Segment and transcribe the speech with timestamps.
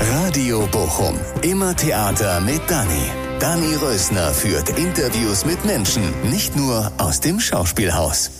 [0.00, 1.14] Radio Bochum.
[1.42, 3.10] Immer Theater mit Dani.
[3.40, 8.30] Dani Rösner führt Interviews mit Menschen, nicht nur aus dem Schauspielhaus.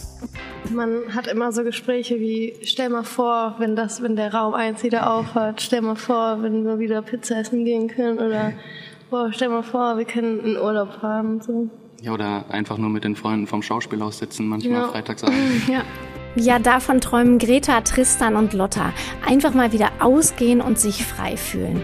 [0.71, 4.83] Man hat immer so Gespräche wie, stell mal vor, wenn das, wenn der Raum 1
[4.83, 8.53] wieder aufhört, stell mal vor, wenn wir wieder Pizza essen gehen können oder
[9.11, 11.71] boah, stell mal vor, wir können in Urlaub fahren und so.
[12.03, 14.89] Ja, oder einfach nur mit den Freunden vom Schauspielhaus sitzen, manchmal Ja.
[14.89, 15.69] freitagsabends.
[15.69, 15.83] Ja.
[16.39, 18.93] Ja, davon träumen Greta, Tristan und Lotta.
[19.27, 21.83] Einfach mal wieder ausgehen und sich frei fühlen.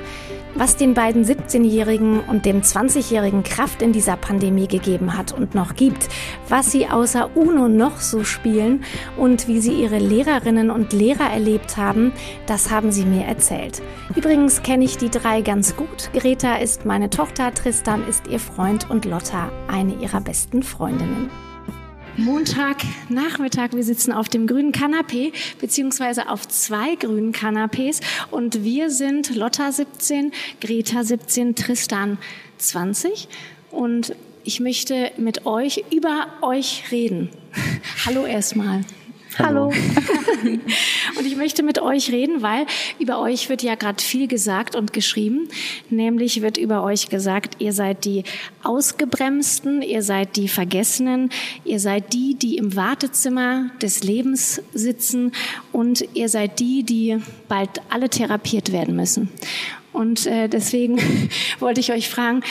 [0.54, 5.74] Was den beiden 17-Jährigen und dem 20-Jährigen Kraft in dieser Pandemie gegeben hat und noch
[5.74, 6.10] gibt,
[6.50, 8.84] was sie außer UNO noch so spielen
[9.16, 12.12] und wie sie ihre Lehrerinnen und Lehrer erlebt haben,
[12.44, 13.80] das haben sie mir erzählt.
[14.14, 16.10] Übrigens kenne ich die drei ganz gut.
[16.12, 21.30] Greta ist meine Tochter, Tristan ist ihr Freund und Lotta eine ihrer besten Freundinnen.
[22.16, 29.34] Montagnachmittag, wir sitzen auf dem grünen Kanapee, beziehungsweise auf zwei grünen Kanapés und wir sind
[29.34, 32.18] Lotta 17, Greta 17, Tristan
[32.58, 33.28] 20
[33.70, 37.30] und ich möchte mit euch über euch reden.
[38.06, 38.82] Hallo erstmal.
[39.38, 39.66] Hallo.
[41.18, 42.66] und ich möchte mit euch reden, weil
[42.98, 45.48] über euch wird ja gerade viel gesagt und geschrieben.
[45.90, 48.24] Nämlich wird über euch gesagt, ihr seid die
[48.62, 51.30] Ausgebremsten, ihr seid die Vergessenen,
[51.64, 55.32] ihr seid die, die im Wartezimmer des Lebens sitzen
[55.72, 59.30] und ihr seid die, die bald alle therapiert werden müssen.
[59.92, 60.98] Und äh, deswegen
[61.58, 62.42] wollte ich euch fragen,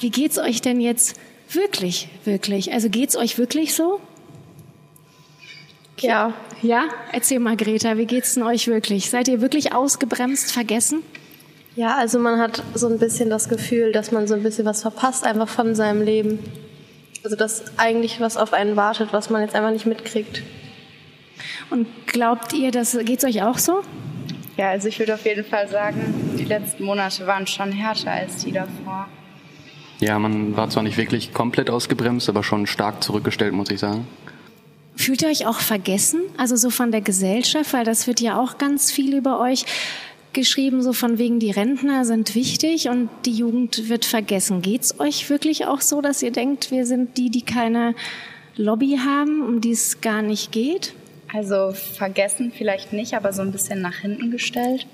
[0.00, 1.16] wie geht's euch denn jetzt
[1.50, 2.72] wirklich, wirklich?
[2.72, 4.00] Also geht's euch wirklich so?
[6.02, 6.32] Ja.
[6.62, 6.84] Ja?
[7.12, 9.10] Erzähl mal, Greta, wie geht's denn euch wirklich?
[9.10, 11.02] Seid ihr wirklich ausgebremst, vergessen?
[11.76, 14.82] Ja, also man hat so ein bisschen das Gefühl, dass man so ein bisschen was
[14.82, 16.40] verpasst einfach von seinem Leben.
[17.22, 20.42] Also dass eigentlich was auf einen wartet, was man jetzt einfach nicht mitkriegt.
[21.70, 23.82] Und glaubt ihr, das geht's euch auch so?
[24.56, 28.44] Ja, also ich würde auf jeden Fall sagen, die letzten Monate waren schon härter als
[28.44, 29.06] die davor.
[30.00, 34.06] Ja, man war zwar nicht wirklich komplett ausgebremst, aber schon stark zurückgestellt, muss ich sagen.
[34.98, 36.22] Fühlt ihr euch auch vergessen?
[36.36, 39.64] Also so von der Gesellschaft, weil das wird ja auch ganz viel über euch
[40.32, 44.60] geschrieben, so von wegen die Rentner sind wichtig und die Jugend wird vergessen.
[44.60, 47.94] Geht's euch wirklich auch so, dass ihr denkt, wir sind die, die keine
[48.56, 50.94] Lobby haben, um die es gar nicht geht?
[51.32, 54.88] Also vergessen vielleicht nicht, aber so ein bisschen nach hinten gestellt.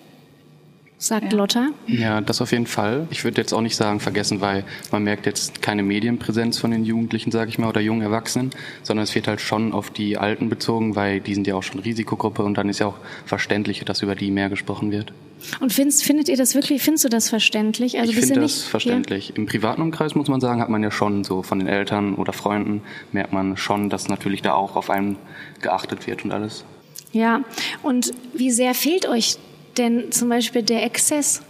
[0.97, 1.69] Sagt Lotta.
[1.87, 3.07] Ja, das auf jeden Fall.
[3.11, 6.85] Ich würde jetzt auch nicht sagen vergessen, weil man merkt jetzt keine Medienpräsenz von den
[6.85, 8.51] Jugendlichen, sage ich mal, oder jungen Erwachsenen,
[8.83, 11.81] sondern es wird halt schon auf die Alten bezogen, weil die sind ja auch schon
[11.81, 12.97] Risikogruppe und dann ist ja auch
[13.27, 15.13] verständlich, dass über die mehr gesprochen wird.
[15.61, 17.99] Und findest, findet ihr das wirklich, findest du das verständlich?
[17.99, 19.37] Also ich finde das verständlich.
[19.37, 22.33] Im privaten Umkreis muss man sagen, hat man ja schon so von den Eltern oder
[22.33, 25.17] Freunden merkt man schon, dass natürlich da auch auf einen
[25.61, 26.65] geachtet wird und alles.
[27.13, 27.21] Ja.
[27.21, 27.45] ja.
[27.83, 29.37] Und wie sehr fehlt euch
[29.79, 31.43] denn zum Beispiel der Exzess,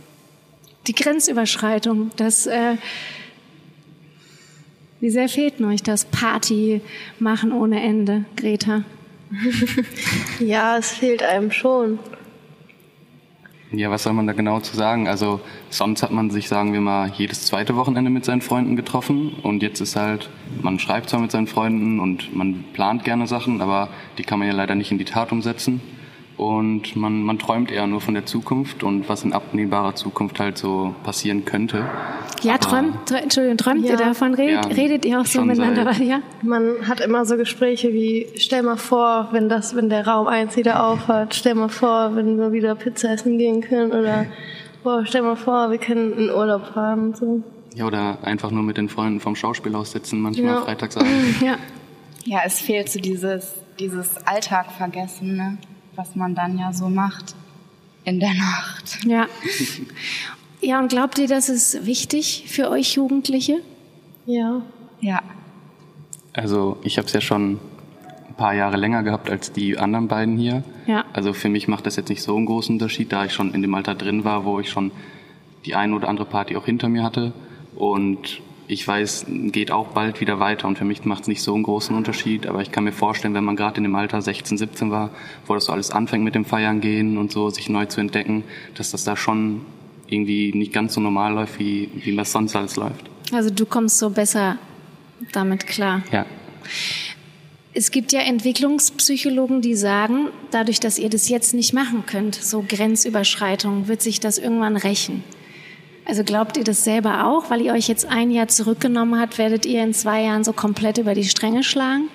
[0.87, 2.77] die Grenzüberschreitung, das, äh,
[5.01, 6.81] wie sehr fehlt euch das Party
[7.19, 8.85] machen ohne Ende, Greta?
[10.41, 11.99] ja, es fehlt einem schon.
[13.73, 15.09] Ja, was soll man da genau zu sagen?
[15.09, 19.33] Also sonst hat man sich, sagen wir mal, jedes zweite Wochenende mit seinen Freunden getroffen
[19.43, 20.31] und jetzt ist halt,
[20.63, 24.47] man schreibt zwar mit seinen Freunden und man plant gerne Sachen, aber die kann man
[24.47, 25.81] ja leider nicht in die Tat umsetzen
[26.37, 30.59] und man, man träumt eher nur von der Zukunft und was in abnehmbarer Zukunft halt
[30.59, 31.87] so passieren könnte.
[32.43, 33.93] Ja, träumt, Entschuldigung, träumt ja.
[33.93, 34.35] ihr davon?
[34.35, 35.93] Redet, ja, redet ihr auch so miteinander?
[36.03, 36.21] Ja?
[36.43, 40.57] Man hat immer so Gespräche wie, stell mal vor, wenn das, wenn der Raum 1
[40.57, 44.27] wieder aufhört, stell mal vor, wenn wir wieder Pizza essen gehen können oder
[44.83, 47.43] boah, stell mal vor, wir können in Urlaub fahren und so.
[47.75, 50.61] Ja, oder einfach nur mit den Freunden vom Schauspielhaus sitzen, manchmal ja.
[50.61, 51.41] freitagsabends.
[51.45, 51.57] Ja.
[52.25, 55.59] ja, es fehlt so dieses, dieses Alltag vergessen, ne?
[55.97, 57.35] Was man dann ja so macht
[58.05, 59.05] in der Nacht.
[59.05, 59.27] Ja.
[60.61, 63.59] Ja, und glaubt ihr, das ist wichtig für euch Jugendliche?
[64.27, 64.63] Ja.
[65.01, 65.21] Ja.
[66.33, 67.61] Also ich habe es ja schon
[68.29, 70.65] ein paar Jahre länger gehabt als die anderen beiden hier.
[70.87, 71.05] Ja.
[71.13, 73.63] Also für mich macht das jetzt nicht so einen großen Unterschied, da ich schon in
[73.63, 74.91] dem Alter drin war, wo ich schon
[75.67, 77.33] die eine oder andere Party auch hinter mir hatte.
[77.77, 81.55] Und ich weiß, geht auch bald wieder weiter und für mich macht es nicht so
[81.55, 84.57] einen großen Unterschied, aber ich kann mir vorstellen, wenn man gerade in dem Alter 16,
[84.57, 85.11] 17 war,
[85.47, 88.45] wo das so alles anfängt mit dem Feiern gehen und so, sich neu zu entdecken,
[88.75, 89.63] dass das da schon
[90.09, 93.05] irgendwie nicht ganz so normal läuft, wie, wie das sonst alles läuft.
[93.33, 94.59] Also du kommst so besser
[95.33, 96.03] damit klar.
[96.13, 96.27] Ja.
[97.73, 102.65] Es gibt ja Entwicklungspsychologen, die sagen, dadurch, dass ihr das jetzt nicht machen könnt, so
[102.67, 105.25] Grenzüberschreitungen, wird sich das irgendwann rächen.
[106.07, 107.51] Also glaubt ihr das selber auch?
[107.51, 110.99] Weil ihr euch jetzt ein Jahr zurückgenommen habt, werdet ihr in zwei Jahren so komplett
[110.99, 112.09] über die Stränge schlagen?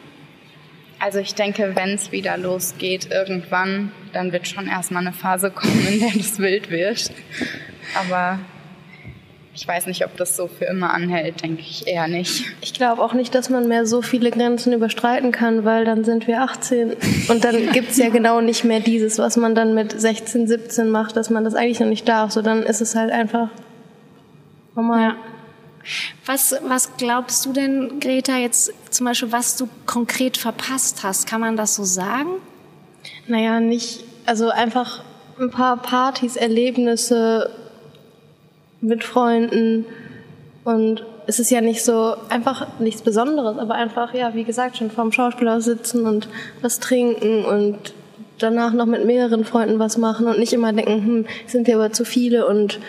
[0.99, 5.87] Also ich denke, wenn es wieder losgeht irgendwann, dann wird schon erstmal eine Phase kommen,
[5.87, 7.09] in der das wild wird.
[7.97, 8.39] Aber
[9.55, 12.45] ich weiß nicht, ob das so für immer anhält, denke ich eher nicht.
[12.61, 16.27] Ich glaube auch nicht, dass man mehr so viele Grenzen überstreiten kann, weil dann sind
[16.27, 16.95] wir 18
[17.29, 21.15] und dann gibt's ja genau nicht mehr dieses, was man dann mit 16, 17 macht,
[21.15, 22.31] dass man das eigentlich noch nicht darf.
[22.31, 23.49] So dann ist es halt einfach
[24.79, 25.01] normal.
[25.01, 25.15] Ja.
[26.25, 31.27] Was, was glaubst du denn, Greta, jetzt zum Beispiel, was du konkret verpasst hast?
[31.27, 32.29] Kann man das so sagen?
[33.27, 35.03] Naja, nicht, also einfach
[35.39, 37.49] ein paar Partys, Erlebnisse
[38.81, 39.85] mit Freunden
[40.63, 44.91] und es ist ja nicht so einfach nichts Besonderes, aber einfach, ja, wie gesagt, schon
[44.91, 46.27] vorm Schauspielhaus sitzen und
[46.61, 47.93] was trinken und
[48.39, 51.91] danach noch mit mehreren Freunden was machen und nicht immer denken, hm, sind wir aber
[51.91, 52.79] zu viele und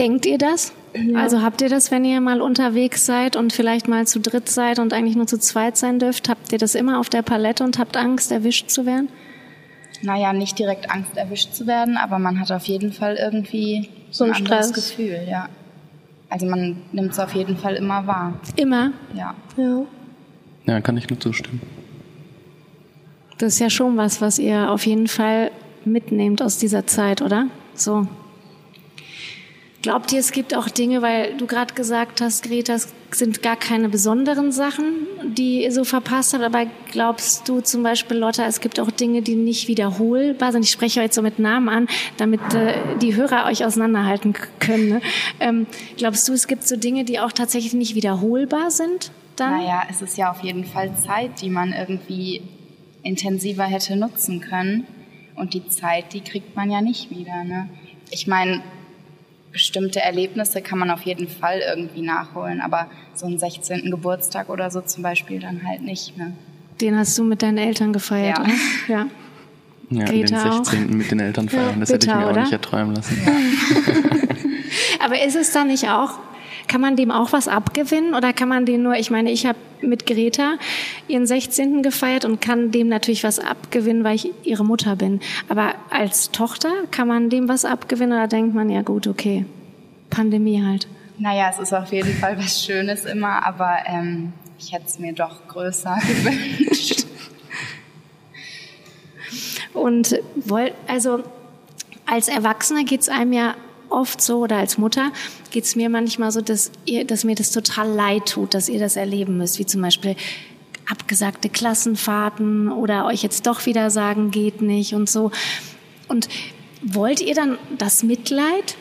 [0.00, 0.72] Denkt ihr das?
[0.94, 1.18] Ja.
[1.20, 4.78] Also habt ihr das, wenn ihr mal unterwegs seid und vielleicht mal zu dritt seid
[4.78, 7.78] und eigentlich nur zu zweit sein dürft, habt ihr das immer auf der Palette und
[7.78, 9.10] habt Angst, erwischt zu werden?
[10.02, 14.24] Naja, nicht direkt Angst, erwischt zu werden, aber man hat auf jeden Fall irgendwie so
[14.24, 14.72] ein, ein Stress.
[14.72, 15.48] Gefühl, ja.
[16.30, 18.40] Also man nimmt es auf jeden Fall immer wahr.
[18.56, 18.92] Immer?
[19.14, 19.34] Ja.
[19.56, 19.82] Ja.
[20.64, 21.60] Ja, kann ich nur zustimmen.
[23.38, 25.50] Das ist ja schon was, was ihr auf jeden Fall
[25.84, 27.46] mitnehmt aus dieser Zeit, oder?
[27.74, 28.06] So.
[29.82, 33.56] Glaubt ihr, es gibt auch Dinge, weil du gerade gesagt hast, Greta, es sind gar
[33.56, 38.60] keine besonderen Sachen, die ihr so verpasst habt, aber glaubst du zum Beispiel, Lotta, es
[38.60, 40.64] gibt auch Dinge, die nicht wiederholbar sind?
[40.64, 41.88] Ich spreche euch so mit Namen an,
[42.18, 44.88] damit äh, die Hörer euch auseinanderhalten können.
[44.88, 45.00] Ne?
[45.40, 45.66] Ähm,
[45.96, 49.12] glaubst du, es gibt so Dinge, die auch tatsächlich nicht wiederholbar sind?
[49.36, 49.62] Dann?
[49.62, 52.42] Naja, es ist ja auf jeden Fall Zeit, die man irgendwie
[53.02, 54.86] intensiver hätte nutzen können.
[55.36, 57.44] Und die Zeit, die kriegt man ja nicht wieder.
[57.44, 57.70] Ne?
[58.10, 58.62] Ich meine,
[59.52, 63.90] bestimmte Erlebnisse kann man auf jeden Fall irgendwie nachholen, aber so einen 16.
[63.90, 66.16] Geburtstag oder so zum Beispiel dann halt nicht.
[66.16, 66.32] Ne?
[66.80, 68.44] Den hast du mit deinen Eltern gefeiert, ja.
[68.44, 68.52] oder?
[68.88, 69.06] Ja.
[69.92, 70.84] Ja, Greta den 16.
[70.84, 70.94] Auch.
[70.94, 72.42] mit den Eltern feiern, ja, das hätte ich mir auch oder?
[72.42, 73.20] nicht erträumen lassen.
[73.26, 73.32] Ja.
[75.04, 76.12] aber ist es dann nicht auch,
[76.68, 79.58] kann man dem auch was abgewinnen oder kann man den nur, ich meine, ich habe
[79.80, 80.58] mit Greta
[81.10, 81.82] ihren 16.
[81.82, 85.20] gefeiert und kann dem natürlich was abgewinnen, weil ich ihre Mutter bin.
[85.48, 89.44] Aber als Tochter kann man dem was abgewinnen oder denkt man, ja gut, okay,
[90.08, 90.88] Pandemie halt.
[91.18, 95.12] Naja, es ist auf jeden Fall was Schönes immer, aber ähm, ich hätte es mir
[95.12, 97.04] doch größer gewünscht.
[99.74, 100.20] Und
[100.86, 101.22] also
[102.06, 103.54] als Erwachsener geht es einem ja
[103.88, 105.12] oft so oder als Mutter
[105.50, 108.78] geht es mir manchmal so, dass, ihr, dass mir das total leid tut, dass ihr
[108.78, 110.16] das erleben müsst, wie zum Beispiel
[110.90, 115.30] abgesagte Klassenfahrten oder euch jetzt doch wieder sagen, geht nicht und so.
[116.08, 116.28] Und
[116.82, 118.76] wollt ihr dann das Mitleid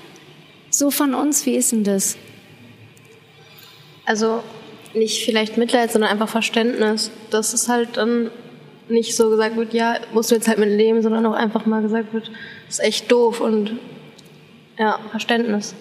[0.69, 1.45] so von uns?
[1.45, 2.17] Wie ist denn das?
[4.05, 4.43] Also
[4.93, 7.11] nicht vielleicht Mitleid, sondern einfach Verständnis.
[7.29, 8.31] Dass es halt dann
[8.87, 11.81] nicht so gesagt wird, ja, musst du jetzt halt mit leben, sondern auch einfach mal
[11.81, 12.31] gesagt wird,
[12.67, 13.77] ist echt doof und
[14.77, 15.75] ja, Verständnis.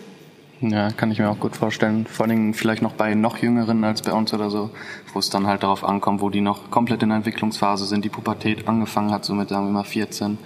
[0.61, 2.05] Ja, kann ich mir auch gut vorstellen.
[2.07, 4.71] Vor allem vielleicht noch bei noch Jüngeren als bei uns oder so,
[5.13, 8.09] wo es dann halt darauf ankommt, wo die noch komplett in der Entwicklungsphase sind, die
[8.09, 10.37] Pubertät angefangen hat, so mit sagen wir mal 14.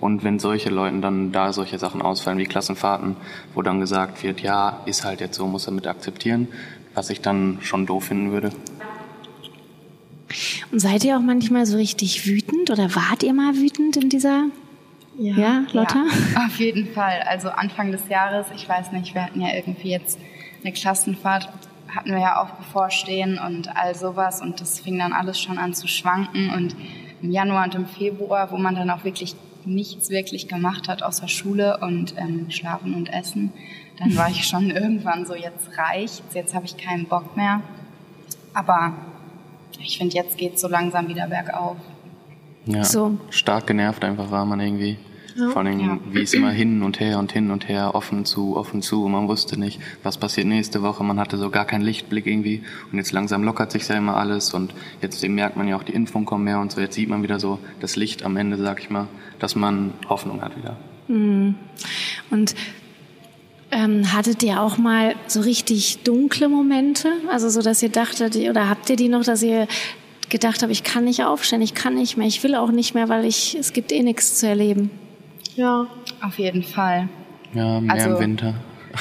[0.00, 3.16] Und wenn solche Leuten dann da solche Sachen ausfallen wie Klassenfahrten,
[3.54, 6.48] wo dann gesagt wird, ja, ist halt jetzt so, muss er mit akzeptieren,
[6.94, 8.50] was ich dann schon doof finden würde.
[10.72, 14.46] Und seid ihr auch manchmal so richtig wütend oder wart ihr mal wütend in dieser
[15.20, 16.04] ja, ja Lotta?
[16.34, 17.22] Ja, auf jeden Fall.
[17.28, 20.18] Also Anfang des Jahres, ich weiß nicht, wir hatten ja irgendwie jetzt
[20.62, 21.48] eine Klassenfahrt,
[21.94, 25.74] hatten wir ja auch bevorstehen und all sowas und das fing dann alles schon an
[25.74, 26.74] zu schwanken und
[27.22, 31.28] im Januar und im Februar, wo man dann auch wirklich nichts wirklich gemacht hat außer
[31.28, 33.52] Schule und ähm, Schlafen und Essen,
[33.98, 37.60] dann war ich schon irgendwann so, jetzt reicht, jetzt habe ich keinen Bock mehr.
[38.54, 38.94] Aber
[39.78, 41.76] ich finde, jetzt geht es so langsam wieder bergauf.
[42.66, 43.18] Ja, so.
[43.30, 44.98] stark genervt einfach war man irgendwie.
[45.48, 45.98] Vor allem, ja.
[46.12, 49.08] wie es immer hin und her und hin und her, offen zu, offen zu.
[49.08, 51.02] Man wusste nicht, was passiert nächste Woche.
[51.02, 52.62] Man hatte so gar keinen Lichtblick irgendwie.
[52.92, 54.52] Und jetzt langsam lockert sich ja immer alles.
[54.52, 56.80] Und jetzt merkt man ja auch, die Impfung kommt mehr und so.
[56.80, 60.42] Jetzt sieht man wieder so das Licht am Ende, sag ich mal, dass man Hoffnung
[60.42, 60.76] hat wieder.
[61.08, 61.54] Mhm.
[62.30, 62.54] Und
[63.72, 67.08] ähm, hattet ihr auch mal so richtig dunkle Momente?
[67.30, 69.68] Also so, dass ihr dachtet, oder habt ihr die noch, dass ihr
[70.28, 73.08] gedacht habt, ich kann nicht aufstehen, ich kann nicht mehr, ich will auch nicht mehr,
[73.08, 74.90] weil ich, es gibt eh nichts zu erleben?
[75.56, 75.86] Ja,
[76.22, 77.08] auf jeden Fall.
[77.54, 78.54] Ja, mehr also, im Winter.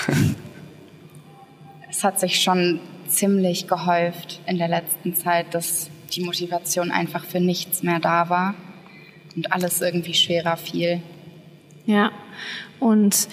[1.89, 7.39] es hat sich schon ziemlich gehäuft in der letzten Zeit, dass die Motivation einfach für
[7.39, 8.55] nichts mehr da war
[9.35, 11.01] und alles irgendwie schwerer fiel.
[11.85, 12.11] Ja,
[12.79, 13.27] und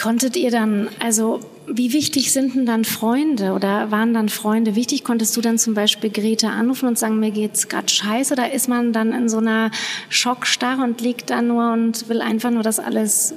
[0.00, 5.04] konntet ihr dann, also wie wichtig sind denn dann Freunde oder waren dann Freunde wichtig?
[5.04, 8.34] Konntest du dann zum Beispiel Greta anrufen und sagen, mir geht's gerade scheiße?
[8.34, 9.70] Oder ist man dann in so einer
[10.08, 13.34] Schockstarre und liegt da nur und will einfach nur, dass alles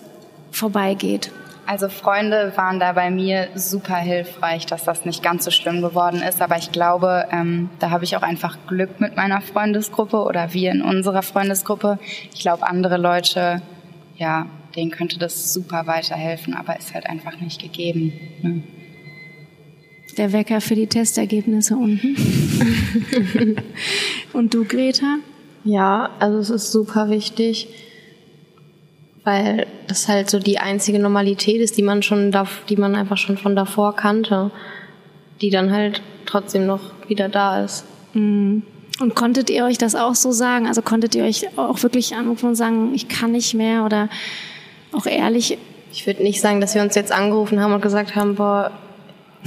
[0.51, 1.31] vorbeigeht?
[1.65, 6.21] Also Freunde waren da bei mir super hilfreich, dass das nicht ganz so schlimm geworden
[6.21, 6.41] ist.
[6.41, 10.71] Aber ich glaube, ähm, da habe ich auch einfach Glück mit meiner Freundesgruppe oder wir
[10.71, 11.99] in unserer Freundesgruppe.
[12.33, 13.61] Ich glaube, andere Leute,
[14.15, 14.45] ja,
[14.77, 18.13] denen könnte das super weiterhelfen, aber ist halt einfach nicht gegeben.
[18.41, 18.63] Ne?
[20.17, 22.15] Der Wecker für die Testergebnisse unten.
[24.33, 25.17] Und du, Greta?
[25.63, 27.67] Ja, also es ist super wichtig
[29.27, 32.33] weil das halt so die einzige Normalität ist, die man schon,
[32.69, 34.51] die man einfach schon von davor kannte,
[35.41, 36.79] die dann halt trotzdem noch
[37.09, 37.83] wieder da ist.
[38.13, 38.63] Mhm.
[39.01, 40.65] Und konntet ihr euch das auch so sagen?
[40.65, 44.07] Also konntet ihr euch auch wirklich anrufen und sagen, ich kann nicht mehr oder
[44.91, 45.57] auch ehrlich?
[45.91, 48.71] Ich würde nicht sagen, dass wir uns jetzt angerufen haben und gesagt haben, boah,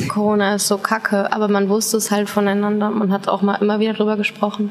[0.08, 2.90] Corona ist so kacke, aber man wusste es halt voneinander.
[2.90, 4.70] Man hat auch mal immer wieder drüber gesprochen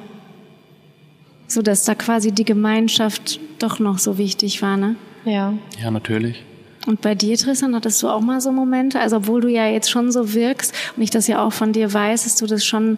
[1.50, 4.96] so dass da quasi die Gemeinschaft doch noch so wichtig war, ne?
[5.26, 5.54] Ja.
[5.82, 6.44] Ja, natürlich.
[6.86, 9.00] Und bei dir, Tristan, hattest du auch mal so Momente?
[9.00, 11.94] Also, obwohl du ja jetzt schon so wirkst und ich das ja auch von dir
[11.94, 12.98] weiß, dass du das schon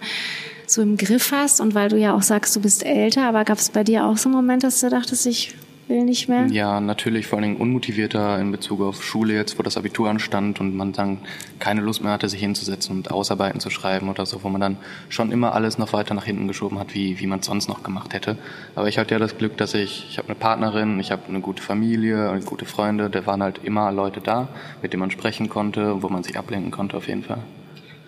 [0.68, 3.58] so im Griff hast und weil du ja auch sagst, du bist älter, aber gab
[3.58, 5.56] es bei dir auch so Momente, dass du dachtest, ich
[5.92, 6.48] will nicht mehr?
[6.48, 10.60] Ja, natürlich vor allen Dingen unmotivierter in Bezug auf Schule jetzt, wo das Abitur anstand
[10.60, 11.20] und man dann
[11.60, 14.78] keine Lust mehr hatte, sich hinzusetzen und Ausarbeiten zu schreiben oder so, wo man dann
[15.10, 17.84] schon immer alles noch weiter nach hinten geschoben hat, wie, wie man es sonst noch
[17.84, 18.38] gemacht hätte.
[18.76, 21.42] Aber ich hatte ja das Glück, dass ich, ich habe eine Partnerin, ich habe eine
[21.42, 24.50] gute Familie gute Freunde, da waren halt immer Leute da,
[24.82, 27.40] mit denen man sprechen konnte, wo man sich ablenken konnte auf jeden Fall.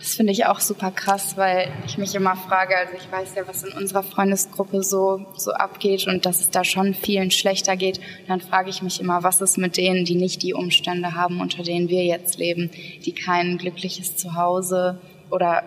[0.04, 3.48] Das finde ich auch super krass, weil ich mich immer frage, also ich weiß ja,
[3.48, 8.02] was in unserer Freundesgruppe so, so abgeht und dass es da schon vielen schlechter geht.
[8.28, 11.64] dann frage ich mich immer, was ist mit denen, die nicht die Umstände haben, unter
[11.64, 12.70] denen wir jetzt leben,
[13.06, 15.64] die kein glückliches Zuhause oder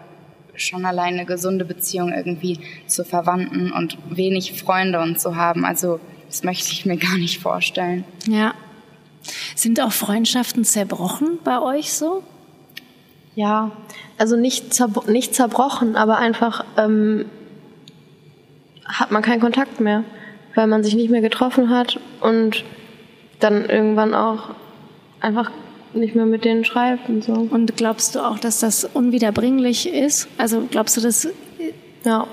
[0.54, 5.64] schon alleine eine gesunde Beziehung irgendwie zu Verwandten und wenig Freunde und so haben.
[5.64, 8.04] Also das möchte ich mir gar nicht vorstellen.
[8.28, 8.52] Ja.
[9.54, 12.22] Sind auch Freundschaften zerbrochen bei euch so?
[13.36, 13.70] Ja,
[14.16, 17.26] also nicht, zerbro nicht zerbrochen, aber einfach ähm,
[18.86, 20.04] hat man keinen Kontakt mehr,
[20.54, 22.64] weil man sich nicht mehr getroffen hat und
[23.38, 24.54] dann irgendwann auch
[25.20, 25.50] einfach
[25.92, 27.32] nicht mehr mit denen schreibt und so.
[27.34, 30.28] Und glaubst du auch, dass das unwiederbringlich ist?
[30.38, 31.28] Also glaubst du, dass
[32.04, 32.26] ja.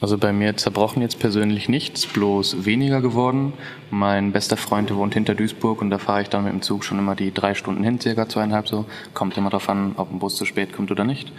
[0.00, 3.52] Also bei mir zerbrochen jetzt persönlich nichts, bloß weniger geworden.
[3.90, 6.98] Mein bester Freund wohnt hinter Duisburg und da fahre ich dann mit dem Zug schon
[6.98, 8.86] immer die drei Stunden hin, circa zweieinhalb so.
[9.12, 11.30] Kommt immer darauf an, ob ein Bus zu spät kommt oder nicht.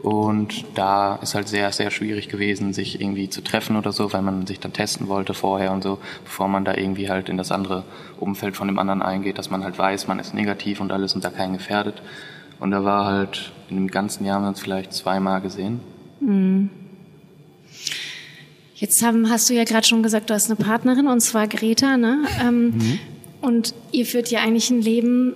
[0.00, 4.22] Und da ist halt sehr, sehr schwierig gewesen, sich irgendwie zu treffen oder so, weil
[4.22, 7.50] man sich dann testen wollte vorher und so, bevor man da irgendwie halt in das
[7.50, 7.84] andere
[8.20, 11.24] Umfeld von dem anderen eingeht, dass man halt weiß, man ist negativ und alles und
[11.24, 12.02] da keinen gefährdet.
[12.60, 15.80] Und da war halt in dem ganzen Jahr haben wir uns vielleicht zweimal gesehen.
[16.20, 16.83] Mhm.
[18.84, 21.96] Jetzt haben, hast du ja gerade schon gesagt, du hast eine Partnerin und zwar Greta,
[21.96, 22.26] ne?
[22.38, 22.98] Ähm, mhm.
[23.40, 25.32] Und ihr führt ja eigentlich ein Leben,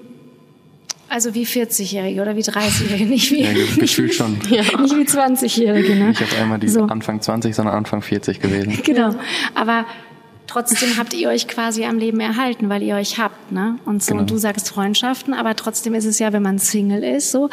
[1.08, 4.38] also wie 40-Jährige oder wie 30-Jährige, nicht wie, ja, gefühlt schon.
[4.50, 4.60] Ja.
[4.78, 6.08] Nicht wie 20-Jährige, ne?
[6.08, 6.82] Nicht auf einmal die so.
[6.82, 8.82] Anfang 20, sondern Anfang 40 gewesen.
[8.84, 9.14] Genau.
[9.54, 9.86] Aber
[10.46, 13.78] trotzdem habt ihr euch quasi am Leben erhalten, weil ihr euch habt, ne?
[13.86, 14.20] Und so, genau.
[14.20, 17.48] und du sagst Freundschaften, aber trotzdem ist es ja, wenn man Single ist, so,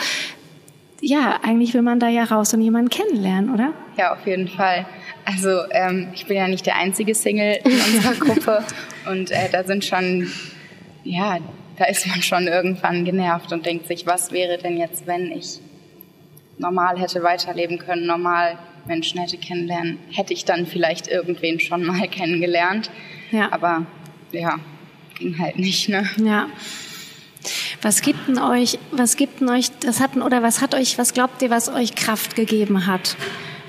[0.99, 3.71] ja, eigentlich will man da ja raus und jemanden kennenlernen, oder?
[3.97, 4.85] Ja, auf jeden Fall.
[5.25, 8.63] Also ähm, ich bin ja nicht der einzige Single in unserer Gruppe
[9.09, 10.31] und äh, da sind schon,
[11.03, 11.39] ja,
[11.77, 15.59] da ist man schon irgendwann genervt und denkt sich, was wäre denn jetzt, wenn ich
[16.57, 22.07] normal hätte weiterleben können, normal Menschen hätte kennenlernen, hätte ich dann vielleicht irgendwen schon mal
[22.07, 22.91] kennengelernt.
[23.31, 23.51] Ja.
[23.51, 23.85] Aber
[24.31, 24.59] ja,
[25.17, 26.07] ging halt nicht, ne?
[26.23, 26.47] Ja.
[27.81, 31.13] Was gibt denn euch, was gibt denn euch, das hatten, oder was hat euch, was
[31.13, 33.15] glaubt ihr, was euch Kraft gegeben hat?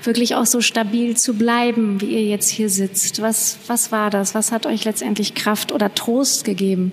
[0.07, 3.21] Wirklich auch so stabil zu bleiben, wie ihr jetzt hier sitzt?
[3.21, 4.33] Was, was war das?
[4.33, 6.91] Was hat euch letztendlich Kraft oder Trost gegeben?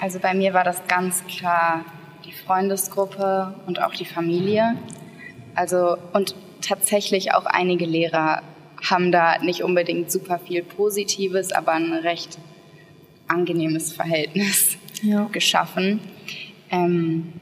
[0.00, 1.84] Also bei mir war das ganz klar
[2.26, 4.76] die Freundesgruppe und auch die Familie.
[5.54, 8.42] Also und tatsächlich auch einige Lehrer
[8.82, 12.38] haben da nicht unbedingt super viel Positives, aber ein recht
[13.28, 15.24] angenehmes Verhältnis ja.
[15.32, 16.00] geschaffen.
[16.70, 17.32] Ähm,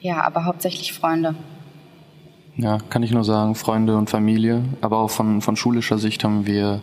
[0.00, 1.34] ja, aber hauptsächlich Freunde.
[2.62, 4.62] Ja, kann ich nur sagen, Freunde und Familie.
[4.82, 6.82] Aber auch von, von schulischer Sicht haben wir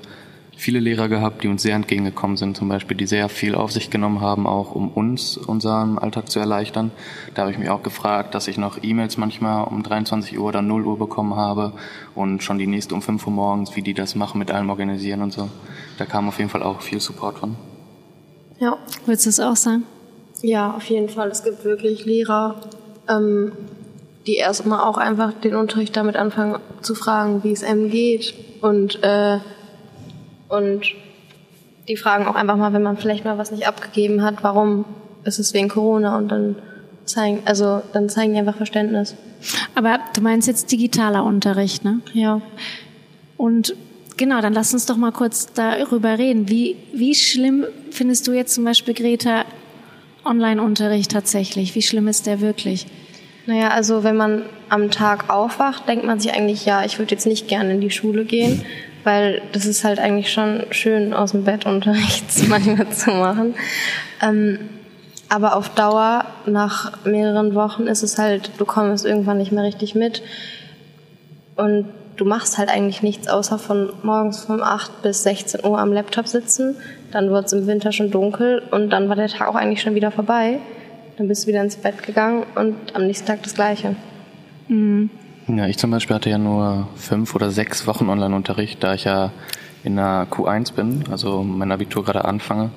[0.56, 3.92] viele Lehrer gehabt, die uns sehr entgegengekommen sind, zum Beispiel, die sehr viel auf sich
[3.92, 6.90] genommen haben, auch um uns unseren Alltag zu erleichtern.
[7.36, 10.64] Da habe ich mich auch gefragt, dass ich noch E-Mails manchmal um 23 Uhr oder
[10.64, 11.74] 0 Uhr bekommen habe
[12.16, 15.22] und schon die nächste um 5 Uhr morgens, wie die das machen mit allem organisieren
[15.22, 15.48] und so.
[16.00, 17.56] Da kam auf jeden Fall auch viel Support von.
[18.58, 19.84] Ja, würdest du es auch sagen?
[20.42, 21.30] Ja, auf jeden Fall.
[21.30, 22.56] Es gibt wirklich Lehrer,
[23.08, 23.52] ähm,
[24.28, 29.02] die erstmal auch einfach den Unterricht damit anfangen zu fragen, wie es einem geht und
[29.04, 29.40] äh,
[30.50, 30.84] und
[31.88, 34.86] die fragen auch einfach mal, wenn man vielleicht mal was nicht abgegeben hat, warum
[35.24, 36.56] ist es wegen Corona und dann
[37.06, 39.16] zeigen, also dann zeigen die einfach Verständnis.
[39.76, 42.02] Aber du meinst jetzt digitaler Unterricht, ne?
[42.14, 42.42] Ja.
[43.38, 43.76] Und
[44.18, 46.50] genau, dann lass uns doch mal kurz darüber reden.
[46.50, 49.46] Wie, wie schlimm findest du jetzt zum Beispiel, Greta,
[50.26, 51.76] Online-Unterricht tatsächlich?
[51.76, 52.88] Wie schlimm ist der wirklich?
[53.48, 57.26] Naja, also wenn man am Tag aufwacht, denkt man sich eigentlich, ja, ich würde jetzt
[57.26, 58.66] nicht gerne in die Schule gehen,
[59.06, 63.56] weil das ist halt eigentlich schon schön, aus dem Bett Unterricht manchmal zu machen.
[64.22, 64.60] Ähm,
[65.30, 69.96] aber auf Dauer, nach mehreren Wochen, ist es halt, du kommst irgendwann nicht mehr richtig
[69.96, 70.22] mit.
[71.56, 71.88] Und
[72.18, 76.28] du machst halt eigentlich nichts, außer von morgens von 8 bis 16 Uhr am Laptop
[76.28, 76.76] sitzen.
[77.12, 79.96] Dann wird es im Winter schon dunkel und dann war der Tag auch eigentlich schon
[79.96, 80.60] wieder vorbei.
[81.18, 83.96] Dann bist du wieder ins Bett gegangen und am nächsten Tag das Gleiche.
[84.68, 85.10] Mhm.
[85.48, 89.32] Ja, ich zum Beispiel hatte ja nur fünf oder sechs Wochen Online-Unterricht, da ich ja
[89.84, 92.70] in der Q1 bin, also mein Abitur gerade anfange.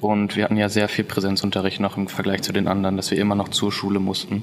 [0.00, 3.18] Und wir hatten ja sehr viel Präsenzunterricht noch im Vergleich zu den anderen, dass wir
[3.18, 4.42] immer noch zur Schule mussten.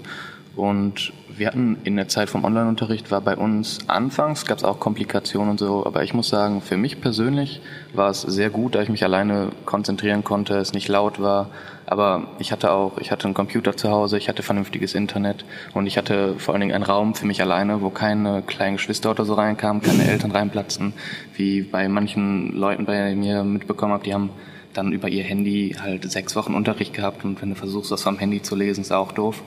[0.55, 4.79] Und wir hatten in der Zeit vom Online-Unterricht war bei uns anfangs gab es auch
[4.79, 7.62] Komplikationen und so, aber ich muss sagen, für mich persönlich
[7.93, 11.50] war es sehr gut, da ich mich alleine konzentrieren konnte, es nicht laut war.
[11.88, 15.88] Aber ich hatte auch, ich hatte einen Computer zu Hause, ich hatte vernünftiges Internet und
[15.88, 19.25] ich hatte vor allen Dingen einen Raum für mich alleine, wo keine kleinen Geschwister oder
[19.25, 20.93] so reinkamen, keine Eltern reinplatzen,
[21.35, 24.29] wie bei manchen Leuten bei mir mitbekommen habe, die haben
[24.74, 28.17] dann über ihr Handy halt sechs Wochen Unterricht gehabt und wenn du versuchst, das vom
[28.17, 29.43] Handy zu lesen, ist auch doof.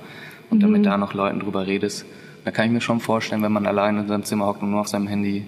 [0.50, 0.84] Und damit mhm.
[0.84, 2.06] da noch Leuten drüber redest,
[2.44, 4.80] da kann ich mir schon vorstellen, wenn man alleine in seinem Zimmer hockt und nur
[4.80, 5.46] auf seinem Handy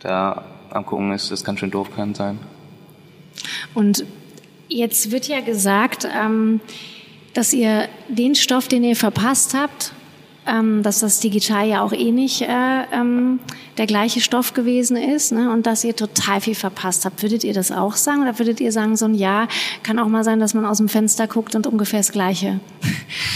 [0.00, 2.38] da am gucken ist, das kann schön doof kann sein.
[3.74, 4.04] Und
[4.68, 6.60] jetzt wird ja gesagt, ähm,
[7.32, 9.92] dass ihr den Stoff, den ihr verpasst habt,
[10.46, 12.46] ähm, dass das digital ja auch eh nicht äh,
[12.92, 13.40] ähm,
[13.78, 15.50] der gleiche Stoff gewesen ist ne?
[15.50, 17.22] und dass ihr total viel verpasst habt.
[17.22, 19.48] Würdet ihr das auch sagen oder würdet ihr sagen, so ein Jahr
[19.82, 22.60] kann auch mal sein, dass man aus dem Fenster guckt und ungefähr das Gleiche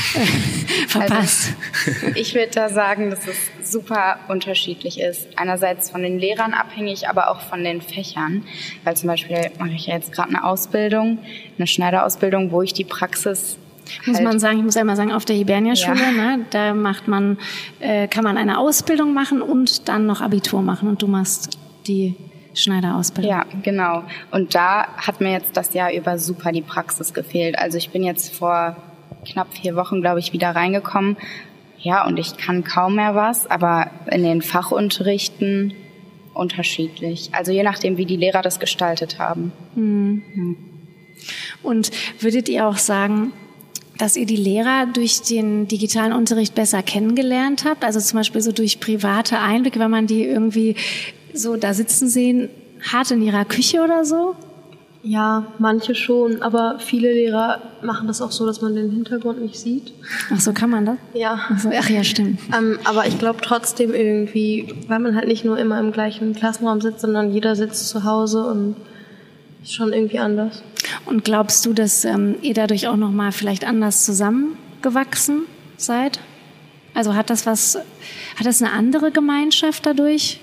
[0.88, 1.52] verpasst?
[2.02, 5.28] Also, ich würde da sagen, dass es super unterschiedlich ist.
[5.36, 8.44] Einerseits von den Lehrern abhängig, aber auch von den Fächern.
[8.84, 11.18] Weil zum Beispiel mache ich ja jetzt gerade eine Ausbildung,
[11.56, 13.58] eine Schneiderausbildung, wo ich die Praxis
[14.06, 14.24] muss halt.
[14.24, 16.36] man sagen, ich muss einmal sagen, auf der Hibernia-Schule, ja.
[16.36, 17.38] ne, da macht man,
[17.80, 22.14] äh, kann man eine Ausbildung machen und dann noch Abitur machen und du machst die
[22.54, 23.30] Schneiderausbildung.
[23.30, 24.04] Ja, genau.
[24.30, 27.58] Und da hat mir jetzt das Jahr über super die Praxis gefehlt.
[27.58, 28.76] Also ich bin jetzt vor
[29.24, 31.16] knapp vier Wochen, glaube ich, wieder reingekommen.
[31.78, 35.74] Ja, und ich kann kaum mehr was, aber in den Fachunterrichten
[36.34, 37.30] unterschiedlich.
[37.32, 39.52] Also je nachdem, wie die Lehrer das gestaltet haben.
[39.74, 40.56] Mhm.
[41.62, 43.32] Und würdet ihr auch sagen,
[43.98, 47.84] dass ihr die Lehrer durch den digitalen Unterricht besser kennengelernt habt?
[47.84, 50.76] Also zum Beispiel so durch private Einblicke, wenn man die irgendwie
[51.34, 52.48] so da sitzen sehen
[52.80, 54.36] hat in ihrer Küche oder so?
[55.02, 59.56] Ja, manche schon, aber viele Lehrer machen das auch so, dass man den Hintergrund nicht
[59.56, 59.92] sieht.
[60.32, 60.96] Ach so, kann man das?
[61.14, 61.38] Ja.
[61.48, 62.40] Ach, so, ach ja, stimmt.
[62.56, 66.80] Ähm, aber ich glaube trotzdem irgendwie, weil man halt nicht nur immer im gleichen Klassenraum
[66.80, 68.76] sitzt, sondern jeder sitzt zu Hause und
[69.62, 70.62] ist schon irgendwie anders.
[71.06, 75.42] Und glaubst du, dass ähm, ihr dadurch auch noch mal vielleicht anders zusammengewachsen
[75.76, 76.20] seid?
[76.94, 77.76] Also hat das was,
[78.36, 80.40] hat das eine andere Gemeinschaft dadurch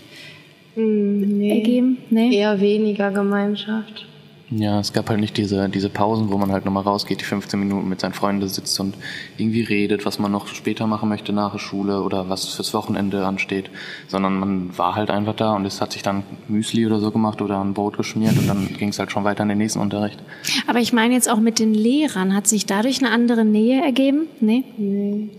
[0.75, 1.97] hm, nee, ergeben?
[2.09, 2.35] Nee?
[2.37, 4.05] Eher weniger Gemeinschaft.
[4.51, 7.59] Ja, es gab halt nicht diese, diese Pausen, wo man halt nochmal rausgeht, die 15
[7.59, 8.95] Minuten mit seinen Freunden sitzt und
[9.37, 13.25] irgendwie redet, was man noch später machen möchte nach der Schule oder was fürs Wochenende
[13.25, 13.71] ansteht,
[14.07, 17.41] sondern man war halt einfach da und es hat sich dann Müsli oder so gemacht
[17.41, 20.21] oder ein Brot geschmiert und dann ging es halt schon weiter in den nächsten Unterricht.
[20.67, 24.27] Aber ich meine jetzt auch mit den Lehrern, hat sich dadurch eine andere Nähe ergeben?
[24.41, 24.63] Nee?
[24.77, 25.29] Nee.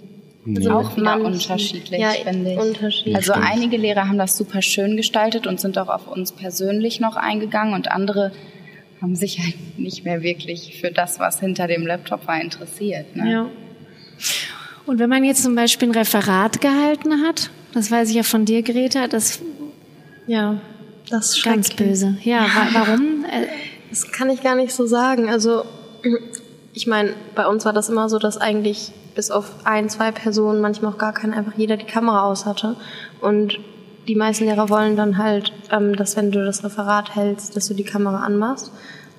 [0.56, 2.58] Also auch wieder unterschiedlich, ja, finde ich.
[2.58, 3.16] Unterschiedlich.
[3.16, 7.16] Also einige Lehrer haben das super schön gestaltet und sind auch auf uns persönlich noch
[7.16, 8.30] eingegangen und andere
[9.00, 13.14] haben sich halt nicht mehr wirklich für das, was hinter dem Laptop war, interessiert.
[13.16, 13.30] Ne?
[13.30, 13.50] Ja.
[14.86, 18.44] Und wenn man jetzt zum Beispiel ein Referat gehalten hat, das weiß ich ja von
[18.44, 19.40] dir, Greta, das
[20.26, 20.60] ja,
[21.10, 22.16] das ist ganz böse.
[22.22, 23.24] Ja, wa warum?
[23.24, 23.46] Äh,
[23.90, 25.28] das kann ich gar nicht so sagen.
[25.28, 25.64] Also
[26.72, 30.60] ich meine, bei uns war das immer so, dass eigentlich bis auf ein, zwei Personen,
[30.60, 32.76] manchmal auch gar kein, einfach jeder die Kamera aus hatte.
[33.20, 33.58] Und
[34.08, 37.74] die meisten Lehrer wollen dann halt, ähm, dass wenn du das Referat hältst, dass du
[37.74, 38.72] die Kamera anmachst.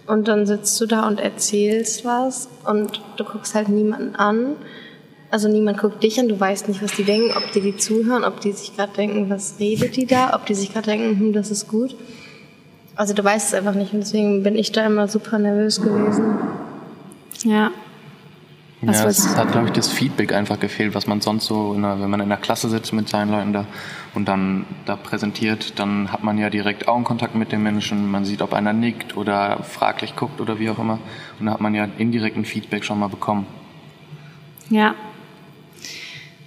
[0.06, 4.56] Und dann sitzt du da und erzählst was und du guckst halt niemanden an.
[5.30, 8.24] Also niemand guckt dich an, du weißt nicht, was die denken, ob die die zuhören,
[8.24, 11.34] ob die sich gerade denken, was redet die da, ob die sich gerade denken, hm,
[11.34, 11.96] das ist gut.
[12.96, 16.38] Also du weißt es einfach nicht und deswegen bin ich da immer super nervös gewesen.
[17.44, 17.72] Ja.
[18.82, 22.00] Was ja, es hat, glaube ich, das Feedback einfach gefehlt, was man sonst so, einer,
[22.00, 23.66] wenn man in der Klasse sitzt mit seinen Leuten da
[24.14, 28.44] und dann da präsentiert, dann hat man ja direkt Augenkontakt mit den Menschen, man sieht,
[28.44, 31.00] ob einer nickt oder fraglich guckt oder wie auch immer.
[31.40, 33.48] Und da hat man ja indirekten Feedback schon mal bekommen.
[34.70, 34.94] Ja.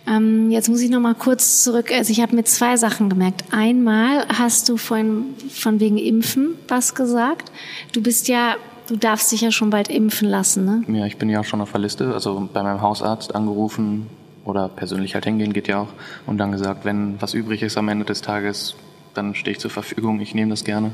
[0.07, 1.90] Ähm, jetzt muss ich noch mal kurz zurück.
[1.93, 3.45] Also ich habe mir zwei Sachen gemerkt.
[3.51, 7.51] Einmal hast du vorhin von wegen Impfen was gesagt.
[7.93, 8.57] Du bist ja
[8.90, 10.98] Du darfst dich ja schon bald impfen lassen, ne?
[10.98, 14.09] Ja, ich bin ja auch schon auf der Liste, also bei meinem Hausarzt angerufen
[14.44, 15.88] oder persönlich halt hingehen geht ja auch
[16.26, 18.74] und dann gesagt, wenn was übrig ist am Ende des Tages,
[19.14, 20.90] dann stehe ich zur Verfügung, ich nehme das gerne.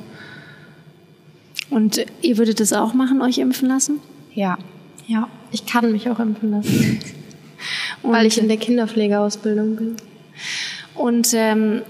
[1.70, 4.00] Und ihr würdet es auch machen, euch impfen lassen?
[4.34, 4.58] Ja.
[5.06, 7.00] Ja, ich kann mich auch impfen lassen.
[8.02, 9.96] weil ich in der Kinderpflegeausbildung bin.
[10.94, 11.80] Und ähm,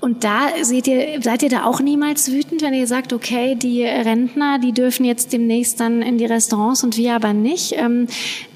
[0.00, 3.84] und da seht ihr, seid ihr da auch niemals wütend, wenn ihr sagt, okay, die
[3.84, 7.74] Rentner, die dürfen jetzt demnächst dann in die Restaurants und wir aber nicht?
[7.76, 8.06] Ähm,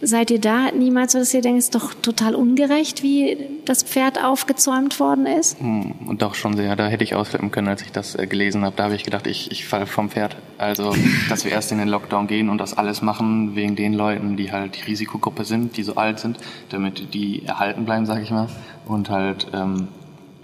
[0.00, 4.22] seid ihr da niemals, dass ihr denkt, es ist doch total ungerecht, wie das Pferd
[4.22, 5.58] aufgezäumt worden ist?
[5.58, 6.76] Hm, und doch schon sehr.
[6.76, 8.76] Da hätte ich ausflippen können, als ich das äh, gelesen habe.
[8.76, 10.36] Da habe ich gedacht, ich, ich falle vom Pferd.
[10.58, 10.94] Also,
[11.28, 14.52] dass wir erst in den Lockdown gehen und das alles machen wegen den Leuten, die
[14.52, 18.48] halt die Risikogruppe sind, die so alt sind, damit die erhalten bleiben, sage ich mal.
[18.86, 19.88] Und halt ähm,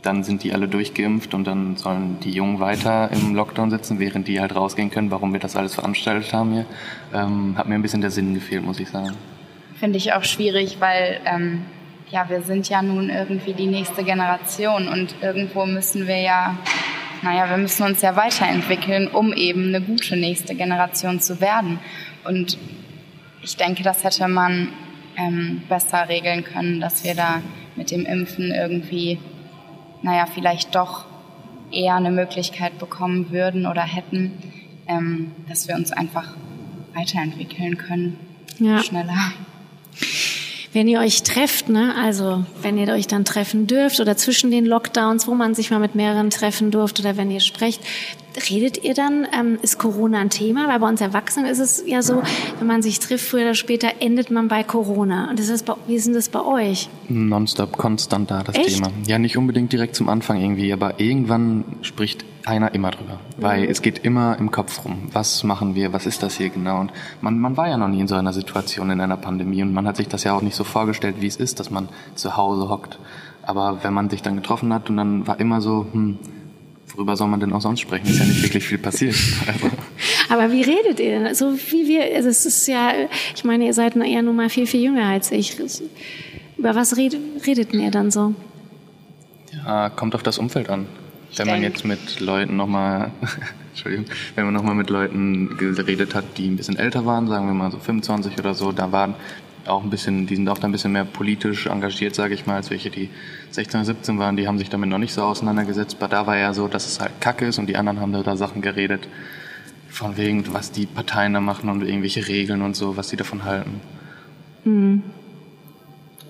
[0.09, 4.27] dann sind die alle durchgeimpft und dann sollen die Jungen weiter im Lockdown sitzen, während
[4.27, 6.67] die halt rausgehen können, warum wir das alles veranstaltet haben hier.
[7.13, 9.15] Ähm, hat mir ein bisschen der Sinn gefehlt, muss ich sagen.
[9.79, 11.67] Finde ich auch schwierig, weil ähm,
[12.11, 16.57] ja, wir sind ja nun irgendwie die nächste Generation und irgendwo müssen wir ja,
[17.21, 21.81] naja, wir müssen uns ja weiterentwickeln, um eben eine gute nächste Generation zu werden.
[22.25, 22.57] Und
[23.43, 24.69] ich denke, das hätte man
[25.19, 27.43] ähm, besser regeln können, dass wir da
[27.77, 29.19] mit dem Impfen irgendwie
[30.03, 31.05] naja, vielleicht doch
[31.71, 34.33] eher eine Möglichkeit bekommen würden oder hätten,
[34.87, 36.35] ähm, dass wir uns einfach
[36.95, 38.19] weiterentwickeln können,
[38.59, 38.83] ja.
[38.83, 39.33] schneller.
[40.73, 44.67] Wenn ihr euch trefft, ne, also wenn ihr euch dann treffen dürft oder zwischen den
[44.67, 47.81] Lockdowns, wo man sich mal mit mehreren treffen durfte oder wenn ihr sprecht,
[48.39, 50.69] redet ihr dann, ähm, ist Corona ein Thema?
[50.69, 52.23] Weil bei uns Erwachsenen ist es ja so,
[52.59, 55.31] wenn man sich trifft, früher oder später endet man bei Corona.
[55.31, 56.89] Und das ist bei, wie ist denn das bei euch?
[57.09, 58.77] Nonstop, konstant da das Echt?
[58.77, 58.91] Thema.
[59.07, 63.21] Ja, nicht unbedingt direkt zum Anfang irgendwie, aber irgendwann spricht einer immer drüber.
[63.37, 63.71] Weil mhm.
[63.71, 65.09] es geht immer im Kopf rum.
[65.13, 65.93] Was machen wir?
[65.93, 66.81] Was ist das hier genau?
[66.81, 69.73] Und man, man war ja noch nie in so einer Situation in einer Pandemie und
[69.73, 72.37] man hat sich das ja auch nicht so vorgestellt, wie es ist, dass man zu
[72.37, 72.99] Hause hockt.
[73.43, 76.19] Aber wenn man sich dann getroffen hat und dann war immer so, hm,
[76.99, 78.09] worüber soll man denn auch sonst sprechen?
[78.09, 79.15] Ist ja nicht wirklich viel passiert.
[79.47, 79.71] Also.
[80.29, 81.35] Aber wie redet ihr denn?
[81.35, 82.93] So wie wir, also es ist ja,
[83.35, 85.57] ich meine, ihr seid eher nur mal viel, viel jünger als ich.
[86.59, 88.35] Über was redet, redet ihr dann so?
[89.65, 90.87] Ja, kommt auf das Umfeld an.
[91.31, 93.13] Ich wenn man jetzt mit Leuten nochmal,
[93.71, 97.55] Entschuldigung, wenn man nochmal mit Leuten geredet hat, die ein bisschen älter waren, sagen wir
[97.55, 99.15] mal so 25 oder so, da waren
[99.69, 102.71] auch ein bisschen, die sind auch ein bisschen mehr politisch engagiert, sage ich mal, als
[102.71, 103.11] welche, die
[103.51, 105.97] 16 oder 17 waren, die haben sich damit noch nicht so auseinandergesetzt.
[105.99, 108.37] Aber da war ja so, dass es halt Kacke ist und die anderen haben da
[108.37, 109.09] Sachen geredet,
[109.89, 113.45] von wegen, was die Parteien da machen und irgendwelche Regeln und so, was sie davon
[113.45, 113.81] halten.
[114.65, 115.03] Mhm.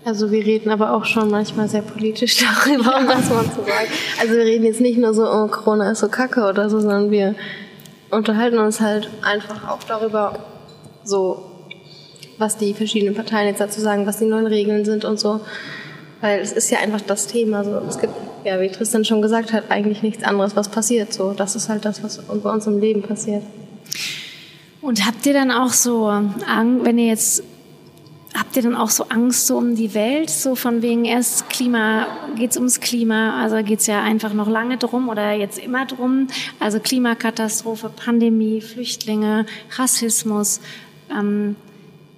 [0.05, 3.89] Also wir reden aber auch schon manchmal sehr politisch darüber, um das mal zu sagen.
[4.21, 7.11] Also wir reden jetzt nicht nur so, oh, Corona ist so kacke oder so, sondern
[7.11, 7.35] wir
[8.11, 10.39] unterhalten uns halt einfach auch darüber,
[11.05, 11.48] so
[12.39, 15.41] was die verschiedenen Parteien jetzt dazu sagen, was die neuen Regeln sind und so.
[16.21, 17.65] Weil es ist ja einfach das Thema.
[17.65, 17.79] So.
[17.89, 18.13] Es gibt,
[18.45, 21.13] ja, wie Tristan schon gesagt hat, eigentlich nichts anderes, was passiert.
[21.13, 21.33] So.
[21.33, 23.43] Das ist halt das, was bei uns im Leben passiert.
[24.81, 27.43] Und habt ihr dann auch so Angst, wenn ihr jetzt
[28.39, 32.07] Habt ihr dann auch so Angst so um die Welt, so von wegen erst Klima,
[32.37, 36.29] geht's ums Klima, also geht's ja einfach noch lange drum oder jetzt immer drum,
[36.61, 39.47] also Klimakatastrophe, Pandemie, Flüchtlinge,
[39.77, 40.61] Rassismus.
[41.11, 41.57] Ähm,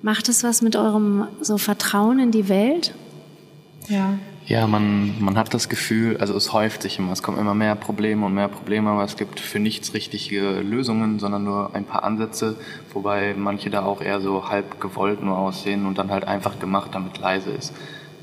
[0.02, 2.94] Macht es was mit eurem so Vertrauen in die Welt?
[3.88, 4.18] Ja.
[4.46, 7.76] Ja, man, man hat das Gefühl, also es häuft sich immer, es kommen immer mehr
[7.76, 12.02] Probleme und mehr Probleme, aber es gibt für nichts richtige Lösungen, sondern nur ein paar
[12.02, 12.56] Ansätze,
[12.92, 16.90] wobei manche da auch eher so halb gewollt nur aussehen und dann halt einfach gemacht,
[16.94, 17.72] damit leise ist.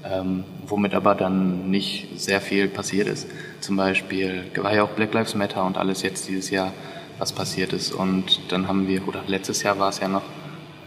[0.04, 3.28] Ähm, womit aber dann nicht sehr viel passiert ist.
[3.62, 6.74] Zum Beispiel war ja auch Black Lives Matter und alles jetzt dieses Jahr,
[7.20, 7.94] was passiert ist.
[7.94, 10.24] Und dann haben wir, oder letztes Jahr war es ja noch,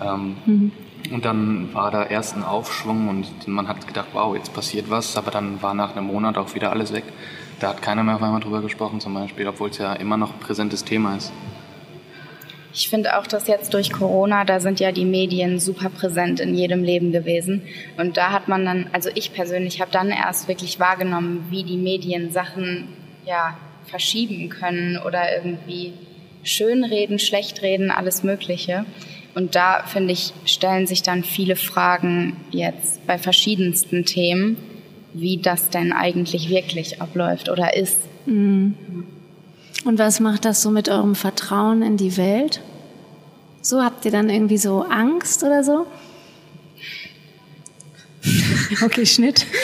[0.02, 0.72] ähm, mhm.
[1.10, 5.16] Und dann war da erst ein Aufschwung und man hat gedacht, wow, jetzt passiert was,
[5.16, 7.04] aber dann war nach einem Monat auch wieder alles weg.
[7.58, 10.34] Da hat keiner mehr auf einmal drüber gesprochen zum Beispiel, obwohl es ja immer noch
[10.34, 11.32] ein präsentes Thema ist.
[12.72, 16.54] Ich finde auch, dass jetzt durch Corona, da sind ja die Medien super präsent in
[16.54, 17.62] jedem Leben gewesen.
[17.96, 21.76] Und da hat man dann, also ich persönlich habe dann erst wirklich wahrgenommen, wie die
[21.76, 22.88] Medien Sachen
[23.26, 25.94] ja verschieben können oder irgendwie
[26.44, 28.84] schönreden, schlechtreden, alles Mögliche.
[29.34, 34.56] Und da, finde ich, stellen sich dann viele Fragen jetzt bei verschiedensten Themen,
[35.12, 37.98] wie das denn eigentlich wirklich abläuft oder ist.
[39.84, 42.60] Und was macht das so mit eurem Vertrauen in die Welt?
[43.62, 45.86] So habt ihr dann irgendwie so Angst oder so?
[48.82, 49.46] Okay, Schnitt.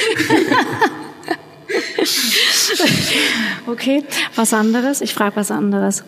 [3.66, 5.00] okay, was anderes?
[5.00, 6.02] Ich frage was anderes.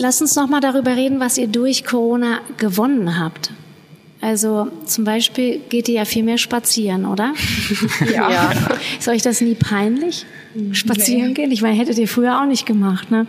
[0.00, 3.50] Lass uns noch mal darüber reden, was ihr durch Corona gewonnen habt.
[4.20, 7.34] Also zum Beispiel geht ihr ja viel mehr spazieren, oder?
[8.12, 8.52] Ja.
[8.96, 10.24] Ist euch das nie peinlich?
[10.70, 11.50] Spazieren gehen?
[11.50, 13.26] Ich meine, hättet ihr früher auch nicht gemacht, ne?